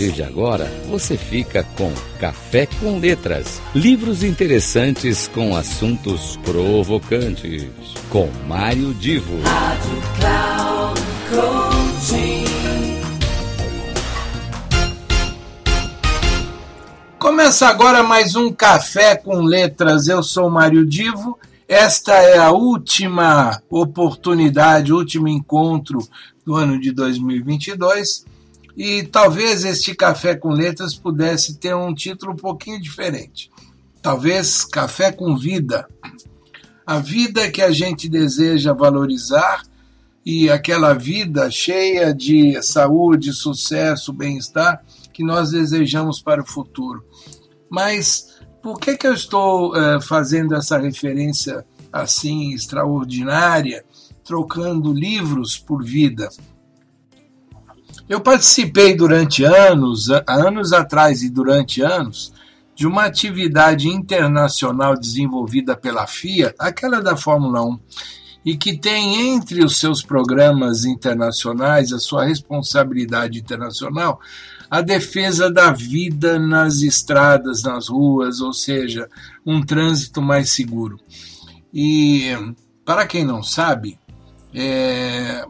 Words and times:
partir 0.00 0.12
de 0.12 0.22
agora, 0.22 0.64
você 0.88 1.16
fica 1.16 1.62
com 1.76 1.92
Café 2.18 2.66
com 2.66 2.98
Letras. 2.98 3.60
Livros 3.74 4.24
interessantes 4.24 5.28
com 5.28 5.54
assuntos 5.54 6.38
provocantes. 6.38 7.68
Com 8.08 8.30
Mário 8.48 8.94
Divo. 8.94 9.38
Rádio 9.42 10.02
Cloud 10.18 11.00
Coaching. 11.28 12.44
Começa 17.18 17.68
agora 17.68 18.02
mais 18.02 18.34
um 18.34 18.50
Café 18.50 19.16
com 19.16 19.42
Letras. 19.42 20.08
Eu 20.08 20.22
sou 20.22 20.48
Mário 20.48 20.86
Divo. 20.86 21.38
Esta 21.68 22.14
é 22.14 22.38
a 22.38 22.50
última 22.50 23.62
oportunidade, 23.68 24.94
último 24.94 25.28
encontro 25.28 25.98
do 26.44 26.56
ano 26.56 26.80
de 26.80 26.90
2022 26.90 28.29
e 28.76 29.02
talvez 29.04 29.64
este 29.64 29.94
Café 29.94 30.34
com 30.34 30.50
Letras 30.50 30.94
pudesse 30.94 31.58
ter 31.58 31.74
um 31.74 31.94
título 31.94 32.32
um 32.32 32.36
pouquinho 32.36 32.80
diferente. 32.80 33.50
Talvez 34.02 34.64
Café 34.64 35.12
com 35.12 35.36
Vida. 35.36 35.88
A 36.86 36.98
vida 36.98 37.50
que 37.50 37.62
a 37.62 37.70
gente 37.70 38.08
deseja 38.08 38.72
valorizar 38.72 39.62
e 40.24 40.50
aquela 40.50 40.94
vida 40.94 41.50
cheia 41.50 42.12
de 42.14 42.60
saúde, 42.62 43.32
sucesso, 43.32 44.12
bem-estar 44.12 44.82
que 45.12 45.24
nós 45.24 45.50
desejamos 45.50 46.20
para 46.20 46.42
o 46.42 46.46
futuro. 46.46 47.04
Mas 47.68 48.38
por 48.62 48.78
que, 48.78 48.96
que 48.96 49.06
eu 49.06 49.14
estou 49.14 49.72
uh, 49.72 50.00
fazendo 50.00 50.54
essa 50.54 50.78
referência 50.78 51.64
assim 51.92 52.52
extraordinária, 52.52 53.84
trocando 54.24 54.92
livros 54.92 55.58
por 55.58 55.82
vida? 55.82 56.28
Eu 58.10 58.20
participei 58.20 58.92
durante 58.92 59.44
anos, 59.44 60.08
anos 60.26 60.72
atrás 60.72 61.22
e 61.22 61.30
durante 61.30 61.80
anos, 61.80 62.32
de 62.74 62.84
uma 62.84 63.04
atividade 63.04 63.88
internacional 63.88 64.98
desenvolvida 64.98 65.76
pela 65.76 66.08
FIA, 66.08 66.52
aquela 66.58 67.00
da 67.00 67.16
Fórmula 67.16 67.64
1, 67.64 67.78
e 68.44 68.56
que 68.56 68.76
tem 68.76 69.32
entre 69.32 69.64
os 69.64 69.76
seus 69.78 70.02
programas 70.02 70.84
internacionais, 70.84 71.92
a 71.92 72.00
sua 72.00 72.24
responsabilidade 72.24 73.38
internacional, 73.38 74.18
a 74.68 74.80
defesa 74.80 75.48
da 75.48 75.70
vida 75.70 76.36
nas 76.36 76.82
estradas, 76.82 77.62
nas 77.62 77.88
ruas, 77.88 78.40
ou 78.40 78.52
seja, 78.52 79.08
um 79.46 79.62
trânsito 79.62 80.20
mais 80.20 80.50
seguro. 80.50 80.98
E, 81.72 82.32
para 82.84 83.06
quem 83.06 83.24
não 83.24 83.40
sabe, 83.40 84.00
é, 84.52 85.44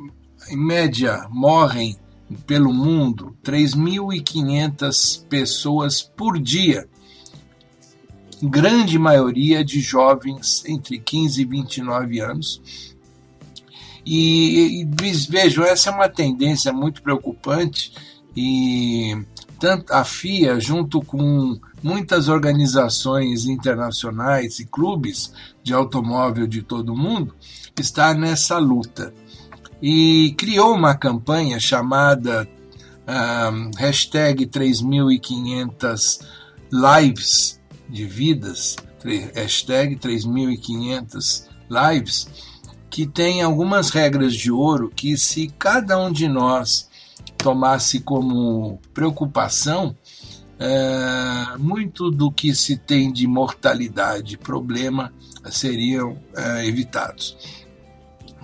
em 0.50 0.58
média 0.58 1.26
morrem 1.30 1.98
pelo 2.46 2.72
mundo 2.72 3.36
3.500 3.42 5.24
pessoas 5.26 6.02
por 6.02 6.38
dia, 6.40 6.88
grande 8.42 8.98
maioria 8.98 9.64
de 9.64 9.80
jovens 9.80 10.64
entre 10.66 10.98
15 10.98 11.42
e 11.42 11.44
29 11.44 12.20
anos. 12.20 12.96
E, 14.04 14.82
e 14.82 14.88
vejam, 15.28 15.64
essa 15.64 15.90
é 15.90 15.92
uma 15.92 16.08
tendência 16.08 16.72
muito 16.72 17.02
preocupante 17.02 17.92
e 18.34 19.14
tanto 19.58 19.92
a 19.92 20.04
FIA, 20.04 20.58
junto 20.58 21.02
com 21.02 21.60
muitas 21.82 22.28
organizações 22.28 23.44
internacionais 23.44 24.58
e 24.58 24.64
clubes 24.64 25.34
de 25.62 25.74
automóvel 25.74 26.46
de 26.46 26.62
todo 26.62 26.94
o 26.94 26.96
mundo, 26.96 27.34
está 27.78 28.14
nessa 28.14 28.56
luta 28.56 29.12
e 29.82 30.34
criou 30.36 30.74
uma 30.74 30.94
campanha 30.94 31.58
chamada 31.58 32.48
um, 33.08 33.70
hashtag 33.76 34.46
3500 34.46 36.20
lives 36.72 37.60
de 37.88 38.04
vidas, 38.04 38.76
hashtag 39.34 39.96
3500 39.96 41.48
lives, 41.68 42.28
que 42.88 43.06
tem 43.06 43.42
algumas 43.42 43.90
regras 43.90 44.34
de 44.34 44.50
ouro 44.50 44.90
que 44.94 45.16
se 45.16 45.48
cada 45.58 45.98
um 45.98 46.12
de 46.12 46.28
nós 46.28 46.88
tomasse 47.36 48.00
como 48.00 48.78
preocupação, 48.92 49.96
é, 50.58 51.56
muito 51.56 52.10
do 52.10 52.30
que 52.30 52.54
se 52.54 52.76
tem 52.76 53.10
de 53.10 53.26
mortalidade, 53.26 54.36
problema, 54.36 55.12
seriam 55.50 56.18
é, 56.36 56.66
evitados. 56.66 57.36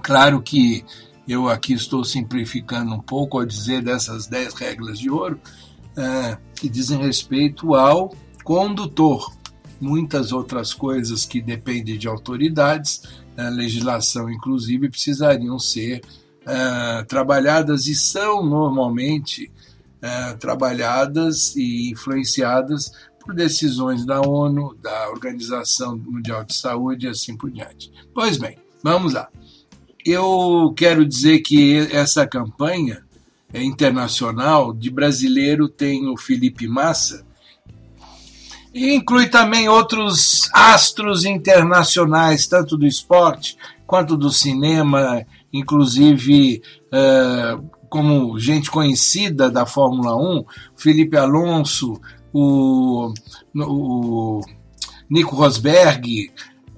Claro 0.03 0.41
que 0.41 0.85
eu 1.29 1.49
aqui 1.49 1.73
estou 1.73 2.05
simplificando 2.05 2.95
um 2.95 3.01
pouco 3.01 3.39
ao 3.39 3.47
dizer 3.47 3.83
dessas 3.83 4.27
10 4.27 4.55
regras 4.55 4.99
de 4.99 5.11
ouro, 5.11 5.41
é, 5.97 6.39
que 6.55 6.69
dizem 6.69 6.99
respeito 6.99 7.75
ao 7.75 8.15
condutor. 8.45 9.35
Muitas 9.81 10.33
outras 10.33 10.73
coisas 10.73 11.25
que 11.25 11.41
dependem 11.41 11.99
de 11.99 12.09
autoridades, 12.09 13.03
a 13.37 13.49
legislação 13.49 14.31
inclusive, 14.31 14.89
precisariam 14.89 15.59
ser 15.59 16.01
é, 16.47 17.03
trabalhadas 17.05 17.87
e 17.87 17.95
são 17.95 18.45
normalmente 18.45 19.51
é, 20.01 20.35
trabalhadas 20.35 21.57
e 21.57 21.91
influenciadas 21.91 22.93
por 23.19 23.35
decisões 23.35 24.07
da 24.07 24.21
ONU, 24.21 24.77
da 24.81 25.11
Organização 25.11 25.99
Mundial 25.99 26.45
de 26.45 26.55
Saúde 26.55 27.07
e 27.07 27.09
assim 27.09 27.37
por 27.37 27.51
diante. 27.51 27.91
Pois 28.15 28.37
bem, 28.37 28.57
vamos 28.83 29.13
lá. 29.13 29.29
Eu 30.07 30.73
quero 30.77 31.05
dizer 31.05 31.41
que 31.41 31.79
essa 31.91 32.25
campanha 32.25 33.03
é 33.53 33.61
internacional 33.61 34.73
de 34.73 34.89
brasileiro 34.89 35.69
tem 35.69 36.09
o 36.09 36.17
Felipe 36.17 36.69
Massa 36.69 37.27
e 38.73 38.95
inclui 38.95 39.27
também 39.27 39.69
outros 39.69 40.49
astros 40.53 41.25
internacionais, 41.25 42.47
tanto 42.47 42.77
do 42.77 42.87
esporte 42.87 43.57
quanto 43.85 44.17
do 44.17 44.31
cinema, 44.31 45.27
inclusive 45.53 46.63
uh, 46.93 47.69
como 47.89 48.39
gente 48.39 48.71
conhecida 48.71 49.51
da 49.51 49.67
Fórmula 49.67 50.15
1, 50.15 50.45
Felipe 50.77 51.17
Alonso, 51.17 52.01
o, 52.33 53.13
o 53.57 54.41
Nico 55.11 55.35
Rosberg, 55.35 56.31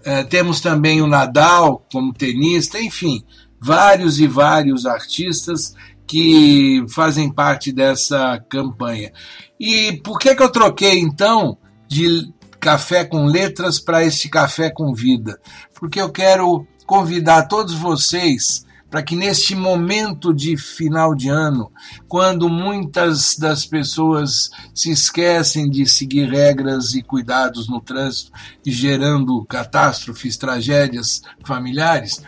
é, 0.08 0.24
temos 0.24 0.62
também 0.62 1.02
o 1.02 1.06
Nadal 1.06 1.86
como 1.92 2.14
tenista, 2.14 2.80
enfim, 2.80 3.22
vários 3.60 4.19
e 4.19 4.26
vários 4.26 4.86
artistas 4.86 5.74
que 6.06 6.82
fazem 6.88 7.30
parte 7.30 7.70
dessa 7.70 8.42
campanha. 8.48 9.12
E 9.60 10.00
por 10.02 10.18
que, 10.18 10.34
que 10.34 10.42
eu 10.42 10.50
troquei 10.50 10.98
então 10.98 11.58
de 11.86 12.32
café 12.58 13.04
com 13.04 13.26
letras 13.26 13.78
para 13.78 14.02
este 14.02 14.30
café 14.30 14.70
com 14.70 14.94
vida? 14.94 15.38
Porque 15.78 16.00
eu 16.00 16.10
quero 16.10 16.66
convidar 16.86 17.42
todos 17.42 17.74
vocês 17.74 18.64
para 18.91 19.03
que 19.03 19.15
neste 19.15 19.54
momento 19.54 20.32
de 20.32 20.56
final 20.56 21.15
de 21.15 21.28
ano, 21.28 21.71
quando 22.09 22.49
muitas 22.49 23.37
das 23.37 23.66
pessoas 23.66 24.50
se 24.75 24.91
esquecem 24.91 25.69
de 25.69 25.84
seguir 25.87 26.31
regras 26.31 26.94
e 26.94 27.03
cuidados 27.03 27.69
no 27.69 27.81
trânsito 27.81 28.32
gerando 28.65 29.44
catástrofes, 29.44 30.37
tragédias 30.37 31.22
familiares, 31.44 32.22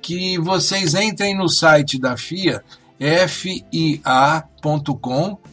que 0.00 0.38
vocês 0.38 0.94
entrem 0.94 1.36
no 1.36 1.48
site 1.48 1.98
da 1.98 2.16
FIA, 2.16 2.62
fia.com 3.28 4.18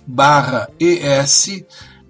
barra 0.07 0.69
es 0.79 1.49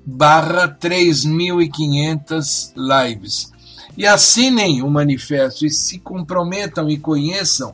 barra 0.06 0.70
3.500 0.70 2.74
lives. 2.76 3.52
E 3.98 4.06
assinem 4.06 4.82
o 4.82 4.90
manifesto 4.90 5.66
e 5.66 5.70
se 5.70 6.00
comprometam 6.00 6.90
e 6.90 6.98
conheçam 6.98 7.74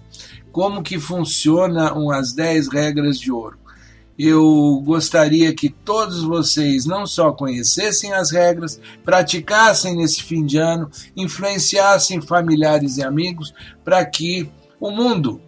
como 0.52 0.84
que 0.84 1.00
funcionam 1.00 2.12
as 2.12 2.34
10 2.34 2.68
regras 2.68 3.20
de 3.20 3.32
ouro. 3.32 3.58
Eu 4.18 4.82
gostaria 4.86 5.54
que 5.54 5.70
todos 5.70 6.22
vocês 6.22 6.86
não 6.86 7.08
só 7.08 7.32
conhecessem 7.32 8.14
as 8.14 8.32
regras, 8.32 8.80
praticassem 9.04 9.96
nesse 9.96 10.22
fim 10.22 10.46
de 10.46 10.58
ano, 10.58 10.92
influenciassem 11.16 12.22
familiares 12.22 12.98
e 12.98 13.04
amigos 13.04 13.54
para 13.84 14.06
que 14.06 14.48
o 14.80 14.92
mundo, 14.92 15.42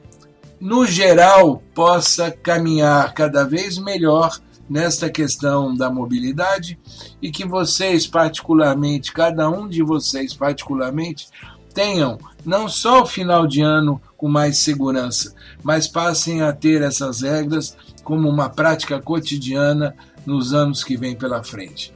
no 0.59 0.88
geral, 0.88 1.61
possa 1.75 2.31
caminhar 2.31 3.13
cada 3.13 3.44
vez 3.44 3.77
melhor 3.77 4.39
nesta 4.69 5.09
questão 5.09 5.75
da 5.75 5.89
mobilidade 5.91 6.79
e 7.21 7.29
que 7.29 7.45
vocês, 7.45 8.07
particularmente, 8.07 9.11
cada 9.11 9.49
um 9.49 9.67
de 9.67 9.83
vocês, 9.83 10.33
particularmente, 10.33 11.27
tenham 11.73 12.17
não 12.45 12.68
só 12.68 13.01
o 13.01 13.06
final 13.06 13.48
de 13.48 13.62
ano 13.62 14.01
com 14.18 14.28
mais 14.28 14.57
segurança, 14.57 15.34
mas 15.63 15.88
passem 15.88 16.42
a 16.42 16.51
ter 16.51 16.81
essas 16.81 17.22
regras 17.22 17.75
como 18.04 18.30
uma 18.30 18.50
prática 18.50 19.01
cotidiana 19.01 19.95
nos 20.25 20.54
anos 20.54 20.84
que 20.84 20.98
vêm 20.98 21.16
pela 21.16 21.44
frente. 21.44 21.94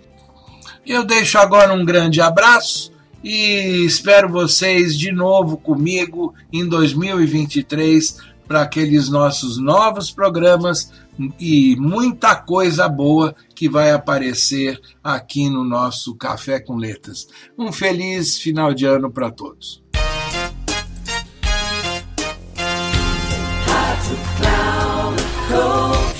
Eu 0.85 1.03
deixo 1.03 1.37
agora 1.37 1.73
um 1.73 1.83
grande 1.83 2.21
abraço 2.21 2.91
e 3.23 3.85
espero 3.85 4.29
vocês 4.29 4.97
de 4.97 5.11
novo 5.11 5.57
comigo 5.57 6.33
em 6.51 6.65
2023 6.65 8.17
para 8.47 8.61
aqueles 8.61 9.09
nossos 9.09 9.57
novos 9.57 10.09
programas 10.09 10.91
e 11.39 11.75
muita 11.77 12.35
coisa 12.35 12.87
boa 12.87 13.35
que 13.55 13.67
vai 13.67 13.91
aparecer 13.91 14.79
aqui 15.03 15.49
no 15.49 15.63
nosso 15.63 16.15
Café 16.15 16.59
com 16.59 16.75
Letras. 16.75 17.27
Um 17.57 17.71
feliz 17.71 18.37
final 18.37 18.73
de 18.73 18.85
ano 18.85 19.11
para 19.11 19.31
todos. 19.31 19.83